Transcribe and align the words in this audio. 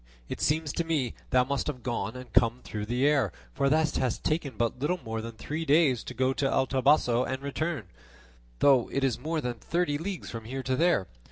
It 0.29 0.41
seems 0.41 0.73
to 0.73 0.83
me 0.83 1.13
thou 1.29 1.43
must 1.43 1.67
have 1.67 1.83
gone 1.83 2.15
and 2.15 2.33
come 2.33 2.61
through 2.63 2.87
the 2.87 3.05
air, 3.05 3.31
for 3.53 3.69
thou 3.69 3.85
hast 3.85 4.23
taken 4.23 4.57
but 4.57 4.79
little 4.79 4.99
more 5.03 5.21
than 5.21 5.33
three 5.33 5.63
days 5.63 6.03
to 6.05 6.15
go 6.15 6.33
to 6.33 6.51
El 6.51 6.65
Toboso 6.65 7.23
and 7.23 7.43
return, 7.43 7.83
though 8.57 8.89
it 8.91 9.03
is 9.03 9.19
more 9.19 9.41
than 9.41 9.59
thirty 9.59 9.99
leagues 9.99 10.31
from 10.31 10.45
here 10.45 10.63
to 10.63 10.75
there. 10.75 11.05